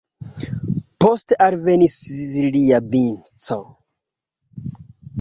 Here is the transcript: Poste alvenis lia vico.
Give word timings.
Poste 1.05 1.37
alvenis 1.49 1.99
lia 2.57 2.83
vico. 2.97 3.63